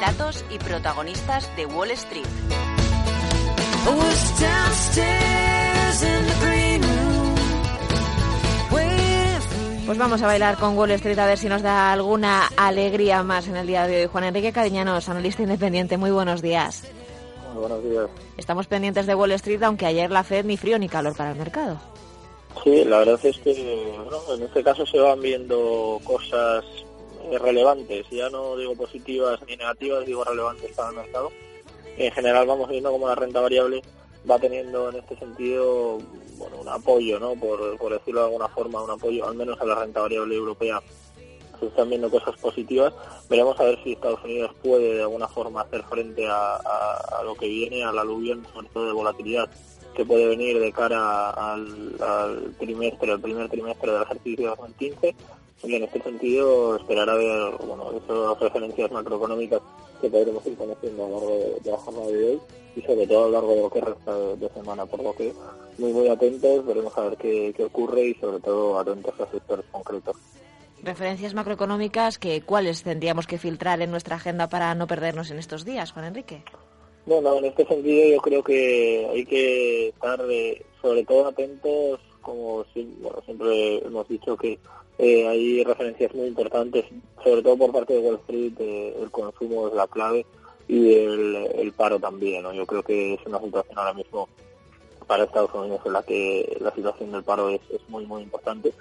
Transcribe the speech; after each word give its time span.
retratos 0.00 0.44
y 0.50 0.58
protagonistas 0.58 1.54
de 1.56 1.66
Wall 1.66 1.90
Street. 1.90 2.24
Pues 9.84 9.98
vamos 9.98 10.22
a 10.22 10.26
bailar 10.26 10.56
con 10.56 10.78
Wall 10.78 10.92
Street 10.92 11.18
a 11.18 11.26
ver 11.26 11.36
si 11.36 11.48
nos 11.48 11.60
da 11.60 11.92
alguna 11.92 12.46
alegría 12.56 13.22
más 13.22 13.46
en 13.48 13.56
el 13.56 13.66
día 13.66 13.86
de 13.86 14.02
hoy. 14.02 14.06
Juan 14.06 14.24
Enrique 14.24 14.52
Cariñanos, 14.52 15.06
analista 15.10 15.42
independiente, 15.42 15.98
muy 15.98 16.10
buenos 16.10 16.40
días. 16.40 16.84
Muy 17.52 17.60
buenos 17.60 17.84
días. 17.84 18.08
Estamos 18.38 18.68
pendientes 18.68 19.06
de 19.06 19.14
Wall 19.14 19.32
Street, 19.32 19.62
aunque 19.62 19.84
ayer 19.84 20.10
la 20.10 20.24
Fed 20.24 20.46
ni 20.46 20.56
frío 20.56 20.78
ni 20.78 20.88
calor 20.88 21.14
para 21.14 21.32
el 21.32 21.36
mercado. 21.36 21.78
Sí, 22.64 22.84
la 22.86 23.00
verdad 23.00 23.20
es 23.22 23.36
que 23.38 23.94
bueno, 23.98 24.18
en 24.34 24.42
este 24.44 24.64
caso 24.64 24.86
se 24.86 24.98
van 24.98 25.20
viendo 25.20 26.00
cosas 26.04 26.64
relevantes, 27.38 28.06
ya 28.10 28.28
no 28.30 28.56
digo 28.56 28.74
positivas 28.74 29.40
ni 29.46 29.56
negativas, 29.56 30.06
digo 30.06 30.24
relevantes 30.24 30.72
para 30.72 30.90
el 30.90 30.96
mercado. 30.96 31.30
En 31.96 32.12
general 32.12 32.46
vamos 32.46 32.68
viendo 32.68 32.90
como 32.90 33.08
la 33.08 33.14
renta 33.14 33.40
variable 33.40 33.82
va 34.28 34.38
teniendo 34.38 34.90
en 34.90 34.96
este 34.96 35.16
sentido 35.16 35.98
bueno, 36.36 36.58
un 36.60 36.68
apoyo, 36.68 37.18
¿no? 37.18 37.34
Por, 37.34 37.76
por 37.78 37.92
decirlo 37.92 38.20
de 38.20 38.26
alguna 38.26 38.48
forma, 38.48 38.82
un 38.82 38.90
apoyo 38.90 39.26
al 39.26 39.34
menos 39.34 39.60
a 39.60 39.64
la 39.64 39.76
renta 39.76 40.00
variable 40.00 40.34
europea. 40.34 40.82
Se 41.58 41.66
están 41.66 41.90
viendo 41.90 42.10
cosas 42.10 42.36
positivas. 42.38 42.94
Veremos 43.28 43.58
a 43.60 43.64
ver 43.64 43.78
si 43.84 43.92
Estados 43.92 44.22
Unidos 44.24 44.52
puede 44.62 44.94
de 44.94 45.02
alguna 45.02 45.28
forma 45.28 45.60
hacer 45.60 45.82
frente 45.84 46.26
a, 46.26 47.22
lo 47.24 47.34
que 47.34 47.46
viene, 47.46 47.84
al 47.84 47.98
aluvión, 47.98 48.46
sobre 48.52 48.68
todo 48.68 48.86
de 48.86 48.92
volatilidad 48.92 49.50
que 49.94 50.04
puede 50.04 50.26
venir 50.28 50.58
de 50.58 50.72
cara 50.72 51.30
al, 51.30 51.96
al 52.00 52.54
trimestre, 52.58 53.10
al 53.10 53.20
primer 53.20 53.50
trimestre 53.50 53.92
del 53.92 54.02
ejercicio 54.02 54.48
2015 54.50 55.14
y 55.62 55.74
en 55.74 55.84
este 55.84 56.02
sentido 56.02 56.76
esperar 56.76 57.10
a 57.10 57.14
ver 57.14 57.52
bueno, 57.66 57.92
esas 57.92 58.40
referencias 58.40 58.90
macroeconómicas 58.90 59.60
que 60.00 60.08
podremos 60.08 60.44
ir 60.46 60.56
conociendo 60.56 61.04
a 61.04 61.08
lo 61.08 61.14
largo 61.20 61.60
de, 61.62 61.70
la 61.70 61.76
jornada 61.76 62.06
de 62.06 62.24
hoy 62.24 62.40
y 62.76 62.82
sobre 62.82 63.06
todo 63.06 63.24
a 63.24 63.26
lo 63.26 63.32
largo 63.32 63.54
de 63.54 63.60
lo 63.60 63.70
que 63.70 63.80
resta 63.80 64.18
de, 64.36 64.48
semana, 64.50 64.86
por 64.86 65.02
lo 65.02 65.12
que 65.12 65.32
muy 65.78 65.92
muy 65.92 66.08
atentos, 66.08 66.64
veremos 66.64 66.96
a 66.96 67.02
ver 67.02 67.16
qué, 67.16 67.52
qué 67.56 67.64
ocurre 67.64 68.06
y 68.06 68.14
sobre 68.14 68.40
todo 68.40 68.78
atentos 68.78 69.14
a 69.20 69.30
sectores 69.30 69.66
concretos. 69.70 70.16
Referencias 70.82 71.34
macroeconómicas, 71.34 72.18
que 72.18 72.40
¿cuáles 72.40 72.82
tendríamos 72.82 73.26
que 73.26 73.38
filtrar 73.38 73.82
en 73.82 73.90
nuestra 73.90 74.16
agenda 74.16 74.48
para 74.48 74.74
no 74.74 74.86
perdernos 74.86 75.30
en 75.30 75.38
estos 75.38 75.66
días, 75.66 75.92
Juan 75.92 76.06
Enrique? 76.06 76.42
Bueno, 77.04 77.36
en 77.36 77.46
este 77.46 77.66
sentido 77.66 78.08
yo 78.08 78.20
creo 78.20 78.42
que 78.42 79.06
hay 79.10 79.26
que 79.26 79.88
estar 79.88 80.20
eh, 80.30 80.64
sobre 80.80 81.04
todo 81.04 81.28
atentos, 81.28 82.00
como 82.20 82.64
siempre 82.72 83.78
hemos 83.78 84.08
dicho 84.08 84.36
que 84.36 84.58
eh, 84.98 85.26
hay 85.26 85.64
referencias 85.64 86.14
muy 86.14 86.26
importantes, 86.26 86.84
sobre 87.24 87.42
todo 87.42 87.56
por 87.56 87.72
parte 87.72 87.94
de 87.94 88.00
Wall 88.00 88.16
Street, 88.16 88.52
eh, 88.58 88.96
el 89.00 89.10
consumo 89.10 89.68
es 89.68 89.74
la 89.74 89.86
clave 89.86 90.26
y 90.68 90.92
el, 90.92 91.72
paro 91.76 91.98
también. 91.98 92.44
Yo 92.52 92.66
creo 92.66 92.82
que 92.82 93.14
es 93.14 93.26
una 93.26 93.40
situación 93.40 93.78
ahora 93.78 93.94
mismo 93.94 94.28
para 95.06 95.24
Estados 95.24 95.54
Unidos 95.54 95.80
en 95.86 95.92
la 95.94 96.02
que 96.02 96.58
la 96.60 96.70
situación 96.72 97.12
del 97.12 97.24
paro 97.24 97.48
es, 97.48 97.60
muy, 97.88 98.04
muy 98.06 98.22
importante. 98.22 98.72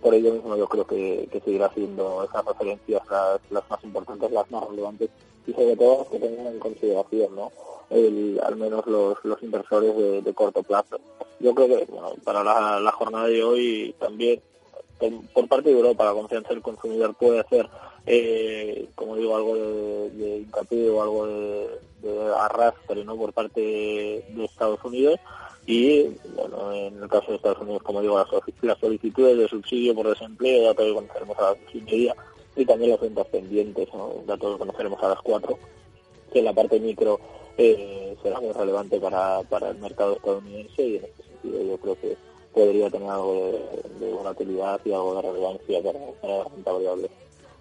Por 0.00 0.14
ello 0.14 0.32
mismo 0.32 0.56
yo 0.56 0.66
creo 0.68 0.86
que, 0.86 1.28
seguirá 1.44 1.70
siendo 1.74 2.24
esas 2.24 2.44
referencias 2.44 3.02
las, 3.50 3.70
más 3.70 3.84
importantes, 3.84 4.32
las 4.32 4.50
más 4.50 4.68
relevantes 4.68 5.10
y 5.48 5.52
sobre 5.54 5.76
todo 5.76 6.06
que 6.10 6.18
tengan 6.18 6.46
en 6.46 6.58
consideración 6.58 7.34
¿no? 7.34 7.50
al 7.90 8.56
menos 8.56 8.86
los, 8.86 9.16
los 9.24 9.42
inversores 9.42 10.24
de, 10.24 10.34
corto 10.34 10.62
plazo. 10.62 11.00
Yo 11.40 11.54
creo 11.54 11.68
que 11.68 11.86
para 12.22 12.44
la, 12.44 12.92
jornada 12.92 13.28
de 13.28 13.42
hoy 13.42 13.94
también 13.98 14.40
por, 15.32 15.48
parte 15.48 15.70
de 15.70 15.76
Europa 15.76 16.04
la 16.04 16.12
confianza 16.12 16.50
del 16.50 16.60
consumidor 16.60 17.14
puede 17.14 17.40
hacer, 17.40 17.68
eh, 18.04 18.88
como 18.94 19.16
digo, 19.16 19.36
algo 19.36 19.54
de, 19.54 20.44
de 20.70 20.90
o 20.90 21.02
algo 21.02 21.26
de, 21.26 21.68
arrastre 22.38 23.04
¿no? 23.04 23.16
por 23.16 23.32
parte 23.32 23.60
de, 23.60 24.44
Estados 24.44 24.84
Unidos 24.84 25.18
y 25.66 26.04
bueno, 26.34 26.72
en 26.72 27.02
el 27.02 27.08
caso 27.08 27.28
de 27.28 27.36
Estados 27.36 27.60
Unidos, 27.60 27.82
como 27.82 28.02
digo, 28.02 28.18
las, 28.62 28.78
solicitudes 28.78 29.38
de 29.38 29.48
subsidio 29.48 29.94
por 29.94 30.08
desempleo, 30.08 30.64
datos 30.64 30.84
que 30.84 30.94
conoceremos 30.94 31.38
a 31.38 31.42
las 31.42 31.56
y 31.74 32.10
y 32.58 32.66
también 32.66 32.90
las 32.90 33.00
ventas 33.00 33.26
pendientes, 33.28 33.88
¿no? 33.94 34.14
datos 34.26 34.54
que 34.54 34.58
conoceremos 34.58 35.02
a 35.02 35.08
las 35.10 35.22
cuatro, 35.22 35.58
que 36.32 36.40
en 36.40 36.44
la 36.44 36.52
parte 36.52 36.80
micro 36.80 37.20
eh, 37.56 38.16
será 38.22 38.40
muy 38.40 38.52
relevante 38.52 38.98
para, 38.98 39.42
para 39.44 39.70
el 39.70 39.78
mercado 39.78 40.16
estadounidense 40.16 40.82
y 40.82 40.96
en 40.96 41.04
este 41.04 41.22
sentido 41.22 41.62
yo 41.62 41.78
creo 41.78 42.00
que 42.00 42.16
podría 42.52 42.90
tener 42.90 43.08
algo 43.08 43.52
de, 44.00 44.06
de 44.06 44.12
volatilidad 44.12 44.80
y 44.84 44.92
algo 44.92 45.14
de 45.14 45.22
relevancia 45.22 45.82
para, 45.82 45.98
para 46.20 46.38
la 46.38 46.44
renta 46.44 46.72
variable. 46.72 47.10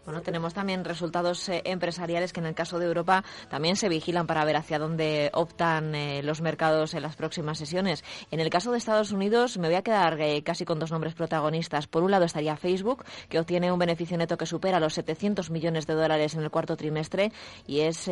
Bueno, 0.07 0.21
tenemos 0.21 0.53
también 0.53 0.85
resultados 0.85 1.49
eh, 1.49 1.61
empresariales 1.65 2.31
que 2.31 2.39
en 2.39 2.45
el 2.45 2.55
caso 2.55 2.79
de 2.79 2.85
Europa 2.85 3.25
también 3.49 3.75
se 3.75 3.89
vigilan 3.89 4.25
para 4.25 4.45
ver 4.45 4.55
hacia 4.55 4.79
dónde 4.79 5.29
optan 5.33 5.93
eh, 5.95 6.23
los 6.23 6.39
mercados 6.39 6.93
en 6.93 7.01
las 7.01 7.17
próximas 7.17 7.57
sesiones. 7.57 8.05
En 8.31 8.39
el 8.39 8.49
caso 8.49 8.71
de 8.71 8.77
Estados 8.77 9.11
Unidos 9.11 9.57
me 9.57 9.67
voy 9.67 9.75
a 9.75 9.81
quedar 9.81 10.17
eh, 10.21 10.43
casi 10.43 10.63
con 10.63 10.79
dos 10.79 10.93
nombres 10.93 11.13
protagonistas. 11.13 11.87
Por 11.87 12.03
un 12.03 12.11
lado 12.11 12.23
estaría 12.23 12.55
Facebook, 12.55 13.03
que 13.27 13.37
obtiene 13.37 13.69
un 13.69 13.79
beneficio 13.79 14.17
neto 14.17 14.37
que 14.37 14.45
supera 14.45 14.79
los 14.79 14.93
700 14.93 15.49
millones 15.49 15.85
de 15.87 15.95
dólares 15.95 16.35
en 16.35 16.43
el 16.43 16.51
cuarto 16.51 16.77
trimestre 16.77 17.33
y 17.67 17.81
es 17.81 18.09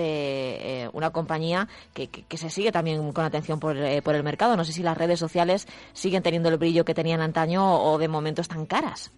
una 0.91 1.11
compañía 1.11 1.69
que, 1.93 2.09
que, 2.09 2.37
se 2.37 2.49
sigue 2.49 2.73
también 2.73 3.13
con 3.13 3.23
atención 3.23 3.57
por, 3.57 3.77
por 4.03 4.15
el 4.15 4.23
mercado. 4.23 4.57
No 4.57 4.65
sé 4.65 4.73
si 4.73 4.83
las 4.83 4.97
redes 4.97 5.17
sociales 5.17 5.65
siguen 5.93 6.23
teniendo 6.23 6.49
el 6.49 6.57
brillo 6.57 6.83
que 6.83 6.93
tenían 6.93 7.21
antaño 7.21 7.81
o 7.81 7.97
de 7.97 8.09
momento 8.09 8.41
están 8.41 8.65
caras. 8.65 9.13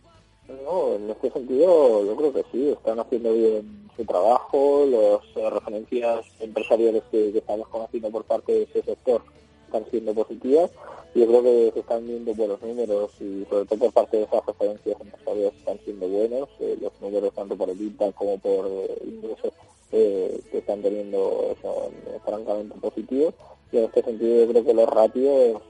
No, 0.47 0.95
en 0.95 1.09
este 1.09 1.29
sentido 1.31 2.05
yo 2.05 2.15
creo 2.15 2.33
que 2.33 2.45
sí, 2.51 2.69
están 2.69 2.99
haciendo 2.99 3.33
bien 3.33 3.89
su 3.97 4.05
trabajo, 4.05 4.85
las 4.85 5.53
referencias 5.53 6.25
empresariales 6.39 7.03
que, 7.11 7.37
estamos 7.37 7.67
conociendo 7.67 8.09
por 8.11 8.23
parte 8.23 8.53
de 8.53 8.63
ese 8.63 8.81
sector 8.83 9.21
están 9.65 9.85
siendo 9.91 10.13
positivas 10.13 10.71
y 11.13 11.19
yo 11.19 11.27
creo 11.27 11.43
que 11.43 11.71
se 11.73 11.79
están 11.81 12.07
viendo 12.07 12.33
buenos 12.33 12.61
números 12.61 13.11
y 13.19 13.45
sobre 13.49 13.65
todo 13.65 13.79
por 13.79 13.91
parte 13.91 14.17
de 14.17 14.23
esas 14.23 14.45
referencias 14.45 15.01
empresariales 15.01 15.53
están 15.55 15.79
siendo 15.83 16.07
buenos, 16.07 16.49
eh, 16.61 16.77
los 16.79 16.93
números 17.01 17.33
tanto 17.33 17.57
por 17.57 17.69
el 17.69 17.81
INTA 17.81 18.11
como 18.13 18.37
por 18.37 18.67
eh, 18.67 18.97
ingresos 19.05 19.51
eh, 19.91 20.39
que 20.49 20.59
están 20.59 20.81
teniendo 20.81 21.57
son 21.61 21.91
francamente 22.23 22.79
positivos 22.79 23.33
y 23.71 23.77
en 23.77 23.83
este 23.85 24.03
sentido 24.03 24.45
yo 24.45 24.51
creo 24.51 24.65
que 24.65 24.73
los 24.73 24.89
ratios 24.89 25.61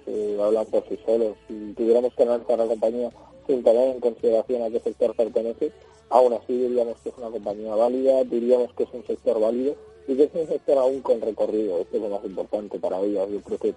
hablan 0.42 0.66
por 0.68 0.88
sí 0.88 1.00
solos. 1.06 1.36
Si 1.48 1.74
tuviéramos 1.74 2.14
que 2.14 2.24
analizar 2.24 2.60
la 2.60 2.68
compañía 2.68 3.10
sin 3.48 3.64
tener 3.64 3.96
en 3.96 4.00
consideración 4.00 4.62
a 4.62 4.70
qué 4.70 4.80
sector 4.80 5.16
pertenece, 5.16 5.72
aún 6.10 6.34
así 6.34 6.58
diríamos 6.58 7.00
que 7.02 7.10
es 7.10 7.18
una 7.18 7.30
compañía 7.30 7.76
válida, 7.76 8.24
diríamos 8.24 8.74
que 8.74 8.84
es 8.84 8.90
un 8.94 9.06
sector 9.06 9.40
válido 9.40 9.76
y 10.08 10.16
que 10.16 10.24
es 10.24 10.30
un 10.34 10.48
sector 10.48 10.78
aún 10.78 11.02
con 11.02 11.22
recorrido. 11.22 11.80
Esto 11.80 11.98
es 11.98 12.04
lo 12.04 12.10
más 12.10 12.24
importante 12.24 12.80
para 12.80 13.00
ellos. 13.00 13.30
Yo 13.30 13.42
creo 13.42 13.58
que 13.58 13.74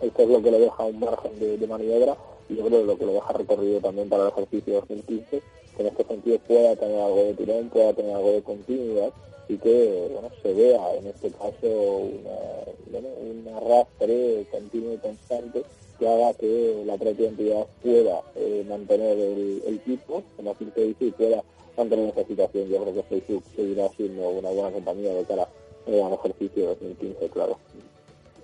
esto 0.00 0.22
es 0.22 0.28
lo 0.28 0.42
que 0.42 0.50
le 0.50 0.60
deja 0.60 0.84
un 0.84 1.00
margen 1.00 1.38
de, 1.38 1.66
maniobra 1.66 2.16
y 2.48 2.56
yo 2.56 2.64
creo 2.64 2.80
que 2.80 2.86
lo 2.86 2.98
que 2.98 3.06
le 3.06 3.12
deja 3.14 3.32
recorrido 3.32 3.80
también 3.80 4.08
para 4.08 4.24
el 4.24 4.28
ejercicio 4.30 4.74
2015, 4.74 5.42
en 5.78 5.86
este 5.86 6.04
sentido 6.04 6.38
pueda 6.40 6.76
tener 6.76 7.00
algo 7.00 7.24
de 7.24 7.34
tirón, 7.34 7.68
pueda 7.68 7.92
tener 7.92 8.14
algo 8.14 8.32
de 8.32 8.42
continuidad 8.42 9.12
y 9.48 9.56
que 9.56 10.08
bueno, 10.12 10.30
se 10.42 10.52
vea 10.52 10.94
en 10.94 11.06
este 11.06 11.30
caso 11.30 11.66
una, 11.66 12.98
un 13.20 13.48
arrastre 13.56 14.46
continuo 14.50 14.94
y 14.94 14.98
constante 14.98 15.62
que 15.98 16.08
haga 16.08 16.34
que 16.34 16.82
la 16.86 16.96
propia 16.96 17.28
entidad 17.28 17.66
pueda 17.82 18.22
eh, 18.36 18.64
mantener 18.68 19.18
el, 19.18 19.80
tipo, 19.84 20.22
como 20.36 20.52
así 20.52 20.68
se 20.74 20.84
dice, 20.84 21.06
y 21.06 21.10
pueda 21.10 21.42
mantener 21.76 22.10
esa 22.10 22.24
situación. 22.24 22.68
Yo 22.68 22.82
creo 22.82 22.94
que 22.94 23.02
Facebook 23.02 23.44
seguirá 23.56 23.88
siendo 23.96 24.28
una 24.28 24.50
buena 24.50 24.70
compañía 24.70 25.12
de 25.14 25.24
cara 25.24 25.48
al 25.86 26.12
ejercicio 26.12 26.66
2015, 26.66 27.28
claro. 27.30 27.58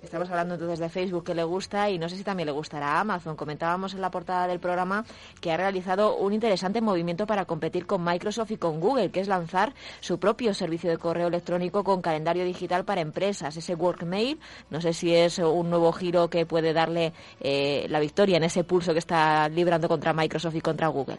Estamos 0.05 0.29
hablando 0.29 0.55
entonces 0.55 0.79
de 0.79 0.89
Facebook 0.91 1.25
que 1.25 1.35
le 1.35 1.45
gusta 1.45 1.89
y 1.89 1.99
no 1.99 2.11
sé 2.11 2.17
si 2.17 2.25
también 2.25 2.47
le 2.47 2.53
gustará 2.53 3.01
Amazon. 3.01 3.37
Comentábamos 3.37 3.95
en 3.95 4.03
la 4.03 4.11
portada 4.11 4.47
del 4.47 4.61
programa 4.61 5.07
que 5.41 5.51
ha 5.51 5.57
realizado 5.57 6.17
un 6.19 6.35
interesante 6.35 6.83
movimiento 6.83 7.27
para 7.27 7.47
competir 7.47 7.87
con 7.87 8.05
Microsoft 8.05 8.51
y 8.51 8.57
con 8.59 8.81
Google, 8.81 9.11
que 9.11 9.21
es 9.21 9.29
lanzar 9.29 9.73
su 10.01 10.19
propio 10.19 10.53
servicio 10.53 10.91
de 10.91 10.99
correo 10.99 11.29
electrónico 11.29 11.85
con 11.85 12.03
calendario 12.03 12.45
digital 12.45 12.85
para 12.85 13.01
empresas, 13.01 13.57
ese 13.57 13.75
Workmail. 13.75 14.39
No 14.69 14.83
sé 14.83 14.93
si 14.93 15.15
es 15.15 15.39
un 15.39 15.71
nuevo 15.71 15.91
giro 15.93 16.29
que 16.29 16.45
puede 16.45 16.75
darle 16.75 17.15
eh, 17.41 17.87
la 17.89 17.99
victoria 17.99 18.37
en 18.37 18.45
ese 18.45 18.63
pulso 18.63 18.93
que 18.93 18.99
está 18.99 19.49
librando 19.49 19.89
contra 19.89 20.13
Microsoft 20.13 20.55
y 20.57 20.61
contra 20.61 20.89
Google. 20.89 21.19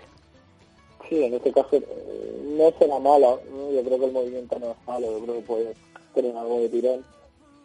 Sí, 1.10 1.24
en 1.24 1.34
este 1.34 1.52
caso 1.52 1.70
eh, 1.74 2.56
no 2.56 2.72
será 2.78 3.00
malo. 3.00 3.42
Yo 3.74 3.84
creo 3.84 4.00
que 4.00 4.06
el 4.06 4.12
movimiento 4.12 4.60
no 4.60 4.72
es 4.72 4.78
malo. 4.88 5.12
Yo 5.12 5.24
creo 5.24 5.36
que 5.38 5.42
puede 5.42 5.74
tener 6.14 6.38
algo 6.38 6.60
de 6.60 6.70
tirón 6.70 7.16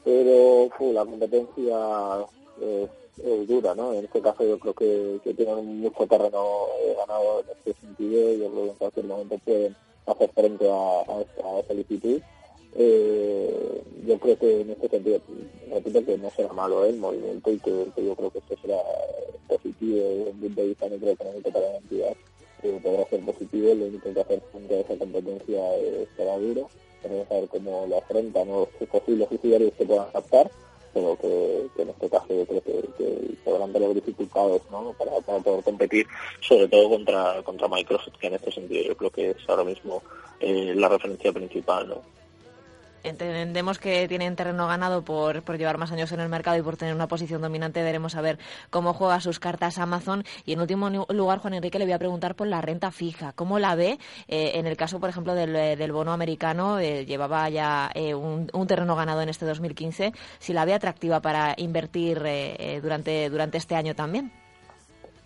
pero 0.05 0.69
la 0.93 1.05
competencia 1.05 1.77
es, 2.61 2.89
dura, 3.47 3.75
¿no? 3.75 3.93
En 3.93 4.05
este 4.05 4.21
caso 4.21 4.45
yo 4.45 4.59
creo 4.59 4.75
que, 4.75 5.35
tienen 5.35 5.81
mucho 5.81 6.07
terreno 6.07 6.67
eh, 6.83 6.95
ganado 6.97 7.41
en 7.41 7.47
este 7.51 7.81
sentido 7.81 8.33
y 8.33 8.39
yo 8.39 8.51
creo 8.51 8.65
que 8.65 8.71
en 8.71 8.77
cualquier 8.77 9.07
momento 9.07 9.39
pueden 9.45 9.77
hacer 10.07 10.31
frente 10.31 10.71
a, 10.71 11.21
esta 11.21 11.67
solicitud. 11.69 12.21
Eh, 12.77 13.83
yo 14.07 14.19
creo 14.19 14.39
que 14.39 14.61
en 14.63 14.71
este 14.71 14.89
sentido, 14.89 15.21
repito 15.71 16.05
que 16.05 16.19
no 16.19 16.31
será 16.31 16.53
malo 16.53 16.85
el 16.85 16.97
movimiento 16.97 17.51
y 17.51 17.59
que, 17.59 17.71
yo 17.71 18.15
creo 18.15 18.31
que 18.31 18.39
esto 18.39 18.55
será 18.63 18.79
positivo 19.49 19.99
desde 19.99 20.31
un 20.31 20.41
punto 20.41 20.61
de 20.61 20.69
vista 20.69 20.87
para 21.53 21.71
la 21.71 21.77
entidad 21.77 22.17
eh, 22.63 22.81
podrá 22.83 23.07
ser 23.07 23.21
positivo, 23.25 23.75
lo 23.75 23.87
único 23.87 24.13
que 24.13 24.21
hacer 24.21 24.43
frente 24.53 24.75
a 24.77 24.81
esa 24.81 24.97
competencia 24.97 25.63
será 26.17 26.39
duro, 26.39 26.69
tenemos 27.03 27.29
que 27.29 27.35
ver 27.35 27.49
cómo 27.49 27.87
lo 27.89 27.99
afrontan 27.99 28.49
los 28.49 28.69
posibles 28.91 29.29
usuarios 29.31 29.73
que 29.77 29.85
puedan 29.85 30.11
captar, 30.11 30.51
pero 30.93 31.17
que, 31.21 31.67
en 31.79 31.89
este 31.89 32.09
caso 32.09 32.27
yo 32.29 32.47
creo 32.47 32.63
que, 32.63 32.89
que 32.99 33.35
podrán 33.45 33.73
tener 33.73 33.95
dificultades 33.95 34.63
¿no? 34.71 34.93
para, 34.99 35.13
para, 35.21 35.39
poder 35.39 35.63
competir, 35.65 36.07
sobre 36.41 36.69
todo 36.69 36.91
contra, 36.91 37.43
contra 37.43 37.69
Microsoft, 37.69 38.19
que 38.21 38.27
en 38.27 38.35
este 38.35 38.53
sentido 38.53 38.85
yo 38.85 38.97
creo 38.97 39.11
que 39.11 39.31
es 39.31 39.37
ahora 39.49 39.65
mismo 39.65 40.03
eh, 40.41 40.75
la 40.77 40.89
referencia 40.89 41.33
principal. 41.33 41.89
¿no? 41.89 42.20
Entendemos 43.05 43.79
que 43.79 44.09
tienen 44.09 44.37
terreno 44.37 44.67
ganado 44.67 45.03
por, 45.05 45.43
por, 45.43 45.59
llevar 45.59 45.79
más 45.79 45.93
años 45.93 46.13
en 46.13 46.21
el 46.21 46.29
mercado 46.29 46.57
y 46.59 46.63
por 46.63 46.77
tener 46.77 46.95
una 46.95 47.09
posición 47.09 47.43
dominante. 47.43 47.83
Veremos 47.83 48.15
a 48.15 48.21
ver 48.21 48.39
cómo 48.71 48.95
juega 48.95 49.21
sus 49.21 49.39
cartas 49.39 49.79
Amazon. 49.79 50.25
Y 50.45 50.53
en 50.53 50.61
último 50.61 50.89
lugar, 51.09 51.39
Juan 51.39 51.55
Enrique, 51.55 51.79
le 51.79 51.85
voy 51.85 51.93
a 51.93 51.99
preguntar 51.99 52.35
por 52.35 52.47
la 52.47 52.61
renta 52.61 52.91
fija. 52.91 53.33
¿Cómo 53.33 53.59
la 53.59 53.75
ve? 53.75 53.99
Eh, 54.29 54.53
en 54.55 54.67
el 54.67 54.77
caso, 54.77 55.01
por 55.01 55.11
ejemplo, 55.11 55.35
del, 55.35 55.55
eh, 55.57 55.77
del 55.77 55.93
bono 55.93 56.13
americano, 56.13 56.79
eh, 56.79 57.05
llevaba 57.07 57.49
ya 57.49 57.93
un, 57.95 58.49
un, 58.53 58.67
terreno 58.67 58.97
ganado 58.97 59.23
en 59.23 59.29
este 59.29 59.47
2015. 59.47 60.13
Si 60.39 60.53
la 60.53 60.65
ve 60.65 60.75
atractiva 60.75 61.21
para 61.21 61.55
invertir 61.57 62.21
durante, 62.83 63.31
durante 63.31 63.59
este 63.59 63.75
año 63.75 63.95
también. 63.95 64.33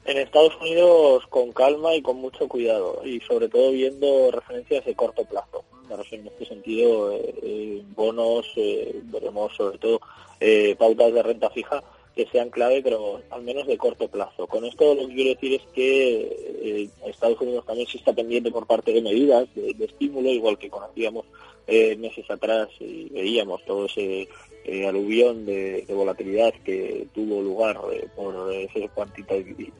En 0.04 0.18
Estados 0.18 0.54
Unidos 0.60 1.24
con 1.28 1.52
calma 1.52 1.94
y 1.94 2.02
con 2.02 2.16
mucho 2.16 2.46
cuidado 2.48 3.00
y 3.04 3.20
sobre 3.20 3.48
todo 3.48 3.70
viendo 3.70 4.30
referencias 4.30 4.84
de 4.84 4.94
corto 4.94 5.24
plazo 5.24 5.64
en 6.14 6.26
este 6.26 6.46
sentido, 6.46 7.12
eh, 7.12 7.34
eh, 7.42 7.82
bonos, 7.94 8.46
eh, 8.56 9.00
veremos 9.04 9.54
sobre 9.56 9.78
todo 9.78 10.00
eh, 10.40 10.74
pautas 10.78 11.12
de 11.12 11.22
renta 11.22 11.50
fija 11.50 11.82
que 12.14 12.26
sean 12.26 12.50
clave, 12.50 12.80
pero 12.82 13.20
al 13.30 13.42
menos 13.42 13.66
de 13.66 13.76
corto 13.76 14.06
plazo. 14.06 14.46
Con 14.46 14.64
esto 14.64 14.94
lo 14.94 15.08
que 15.08 15.14
quiero 15.14 15.30
decir 15.30 15.54
es 15.54 15.62
que 15.74 16.88
Estados 17.06 17.40
Unidos 17.40 17.66
también 17.66 17.88
se 17.88 17.98
está 17.98 18.12
pendiente 18.12 18.52
por 18.52 18.66
parte 18.66 18.92
de 18.92 19.02
medidas 19.02 19.48
de, 19.56 19.84
estímulo, 19.84 20.28
igual 20.30 20.56
que 20.56 20.70
conocíamos 20.70 21.26
meses 21.66 22.30
atrás 22.30 22.68
y 22.78 23.08
veíamos 23.08 23.64
todo 23.64 23.86
ese 23.86 24.28
aluvión 24.86 25.44
de, 25.44 25.84
volatilidad 25.88 26.54
que 26.64 27.08
tuvo 27.12 27.42
lugar 27.42 27.80
por 28.14 28.52
ese 28.52 28.88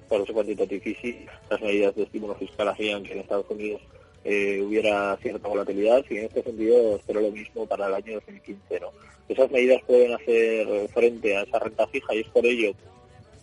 por 0.09 0.21
ese 0.21 0.33
quantitative 0.33 1.29
las 1.49 1.61
medidas 1.61 1.95
de 1.95 2.03
estímulo 2.03 2.35
fiscal 2.35 2.67
hacían 2.67 3.05
que 3.05 3.13
en 3.13 3.21
Estados 3.21 3.47
Unidos 3.49 3.81
eh, 4.25 4.61
hubiera 4.63 5.17
cierta 5.19 5.49
volatilidad 5.49 6.05
y 6.11 6.19
en 6.19 6.25
este 6.25 6.43
sentido 6.43 6.97
espero 6.97 7.21
lo 7.21 7.31
mismo 7.31 7.67
para 7.67 7.87
el 7.87 7.95
año 7.95 8.15
2015. 8.15 8.81
¿no? 8.81 8.91
Esas 9.29 9.51
medidas 9.51 9.83
pueden 9.87 10.13
hacer 10.15 10.89
frente 10.89 11.37
a 11.37 11.43
esa 11.43 11.59
renta 11.59 11.87
fija 11.87 12.15
y 12.15 12.21
es 12.21 12.29
por 12.29 12.45
ello 12.47 12.73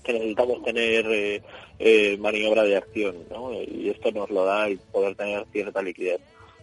que 0.03 0.13
necesitamos 0.13 0.63
tener 0.63 1.05
eh, 1.11 1.41
eh, 1.79 2.17
maniobra 2.17 2.63
de 2.63 2.77
acción 2.77 3.15
¿no? 3.29 3.53
y 3.53 3.89
esto 3.89 4.11
nos 4.11 4.29
lo 4.31 4.45
da 4.45 4.69
y 4.69 4.77
poder 4.91 5.15
tener 5.15 5.45
cierta 5.51 5.81
liquidez 5.81 6.19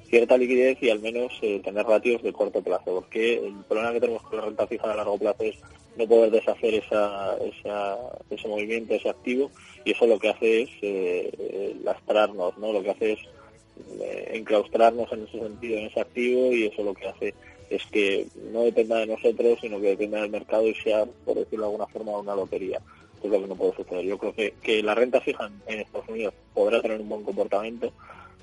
cierta 0.08 0.36
liquidez 0.36 0.78
y 0.82 0.90
al 0.90 1.00
menos 1.00 1.32
eh, 1.42 1.60
tener 1.62 1.84
ratios 1.86 2.22
de 2.22 2.32
corto 2.32 2.62
plazo 2.62 2.94
porque 2.94 3.34
el 3.34 3.54
problema 3.68 3.92
que 3.92 4.00
tenemos 4.00 4.22
con 4.22 4.38
la 4.38 4.44
renta 4.46 4.66
fija 4.66 4.90
a 4.90 4.96
largo 4.96 5.18
plazo 5.18 5.44
es 5.44 5.56
no 5.96 6.06
poder 6.06 6.30
deshacer 6.30 6.74
esa, 6.74 7.36
esa, 7.38 7.96
ese 8.30 8.48
movimiento, 8.48 8.94
ese 8.94 9.10
activo 9.10 9.50
y 9.84 9.92
eso 9.92 10.06
lo 10.06 10.18
que 10.18 10.30
hace 10.30 10.62
es 10.62 10.70
eh, 10.82 11.30
eh 11.38 11.76
lastrarnos, 11.82 12.56
¿no? 12.58 12.72
lo 12.72 12.82
que 12.82 12.90
hace 12.90 13.12
es 13.12 13.18
enclaustrarnos 14.00 15.10
en 15.12 15.24
ese 15.24 15.38
sentido, 15.38 15.78
en 15.78 15.86
ese 15.86 16.00
activo, 16.00 16.52
y 16.52 16.66
eso 16.66 16.82
lo 16.82 16.94
que 16.94 17.08
hace 17.08 17.34
es 17.70 17.84
que 17.86 18.26
no 18.52 18.62
dependa 18.62 18.98
de 18.98 19.06
nosotros, 19.06 19.58
sino 19.60 19.80
que 19.80 19.88
dependa 19.88 20.20
del 20.20 20.30
mercado 20.30 20.66
y 20.66 20.74
sea, 20.74 21.04
por 21.24 21.36
decirlo 21.36 21.66
de 21.66 21.72
alguna 21.72 21.86
forma, 21.86 22.18
una 22.18 22.34
lotería. 22.34 22.80
Eso 23.18 23.26
es 23.26 23.32
lo 23.32 23.40
que 23.40 23.46
no 23.48 23.56
puede 23.56 23.76
suceder. 23.76 24.04
Yo 24.04 24.18
creo 24.18 24.34
que, 24.34 24.54
que 24.62 24.82
la 24.82 24.94
renta 24.94 25.20
fija 25.20 25.50
en 25.66 25.80
Estados 25.80 26.08
Unidos 26.08 26.34
podrá 26.54 26.80
tener 26.80 27.00
un 27.00 27.08
buen 27.08 27.24
comportamiento. 27.24 27.92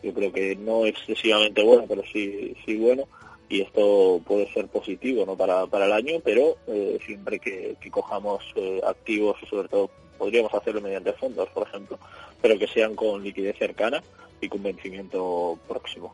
Yo 0.03 0.13
creo 0.13 0.31
que 0.31 0.55
no 0.55 0.85
excesivamente 0.85 1.63
bueno, 1.63 1.85
pero 1.87 2.03
sí, 2.11 2.55
sí 2.65 2.75
bueno. 2.75 3.07
Y 3.47 3.61
esto 3.61 4.21
puede 4.25 4.51
ser 4.53 4.67
positivo 4.67 5.25
¿no? 5.25 5.35
para, 5.35 5.65
para 5.67 5.85
el 5.85 5.93
año, 5.93 6.19
pero 6.23 6.57
eh, 6.67 6.97
siempre 7.05 7.39
que, 7.39 7.75
cojamos 7.91 8.43
eh, 8.55 8.81
activos 8.85 9.37
sobre 9.49 9.69
todo 9.69 9.89
podríamos 10.17 10.53
hacerlo 10.53 10.81
mediante 10.81 11.13
fondos, 11.13 11.47
por 11.49 11.67
ejemplo, 11.67 11.99
pero 12.41 12.57
que 12.57 12.67
sean 12.67 12.95
con 12.95 13.23
liquidez 13.23 13.57
cercana 13.57 14.01
y 14.45 14.49
con 14.49 14.63
vencimiento 14.63 15.57
próximo. 15.67 16.13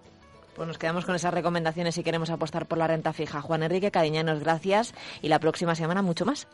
Pues 0.56 0.68
nos 0.68 0.78
quedamos 0.78 1.06
con 1.06 1.16
esas 1.16 1.33
recomendaciones 1.33 1.95
si 1.95 2.04
queremos 2.04 2.30
apostar 2.30 2.66
por 2.66 2.78
la 2.78 2.88
renta 2.88 3.13
fija. 3.13 3.42
Juan 3.42 3.63
Enrique 3.63 3.92
Cadiñanos, 3.92 4.39
gracias 4.42 4.94
y 5.22 5.30
la 5.30 5.39
próxima 5.39 5.75
semana 5.75 6.01
mucho 6.01 6.25
más. 6.25 6.48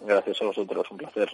Gracias 0.00 0.40
a 0.42 0.46
vosotros, 0.46 0.90
un 0.90 0.96
placer. 0.96 1.30